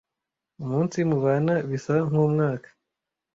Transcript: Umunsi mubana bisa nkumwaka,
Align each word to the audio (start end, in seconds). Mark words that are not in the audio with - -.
Umunsi 0.63 0.97
mubana 1.09 1.53
bisa 1.69 1.93
nkumwaka, 2.07 2.69